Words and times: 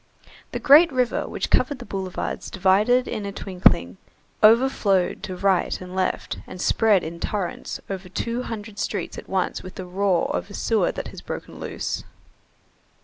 The 0.51 0.57
great 0.57 0.91
river 0.91 1.27
which 1.27 1.51
covered 1.51 1.77
the 1.77 1.85
boulevards 1.85 2.49
divided 2.49 3.07
in 3.07 3.23
a 3.23 3.31
twinkling, 3.31 3.97
overflowed 4.41 5.21
to 5.21 5.35
right 5.35 5.79
and 5.79 5.95
left, 5.95 6.39
and 6.47 6.59
spread 6.59 7.03
in 7.03 7.19
torrents 7.19 7.79
over 7.87 8.09
two 8.09 8.41
hundred 8.41 8.79
streets 8.79 9.19
at 9.19 9.29
once 9.29 9.61
with 9.61 9.75
the 9.75 9.85
roar 9.85 10.35
of 10.35 10.49
a 10.49 10.55
sewer 10.55 10.91
that 10.91 11.09
has 11.09 11.21
broken 11.21 11.59
loose. 11.59 12.03